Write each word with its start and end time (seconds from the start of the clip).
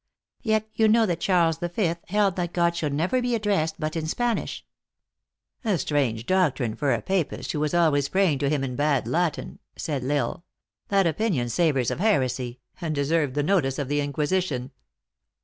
"Yet 0.41 0.67
you 0.73 0.87
know 0.87 1.05
that 1.05 1.19
Charles 1.19 1.59
V. 1.59 1.93
held 2.07 2.35
that 2.35 2.53
God 2.53 2.75
should 2.75 2.91
never 2.91 3.21
be 3.21 3.35
addressed 3.35 3.75
but 3.79 3.95
in 3.95 4.07
Spanish."" 4.07 4.65
A 5.63 5.77
strange 5.77 6.25
doctrine 6.25 6.75
for 6.75 6.91
a 6.91 7.03
Papist, 7.03 7.51
who 7.51 7.57
w 7.57 7.61
r 7.61 7.65
as 7.65 7.73
always 7.75 8.09
praying 8.09 8.39
to 8.39 8.49
him 8.49 8.63
in 8.63 8.75
bad 8.75 9.07
Latin," 9.07 9.59
said 9.75 10.03
L 10.03 10.11
Isle." 10.11 10.45
That 10.89 11.05
opinion 11.05 11.49
savors 11.49 11.91
of 11.91 11.99
heresy, 11.99 12.59
and 12.81 12.95
deserved 12.95 13.35
the 13.35 13.43
notice 13.43 13.77
of 13.77 13.89
the 13.89 14.01
Inquisition." 14.01 14.71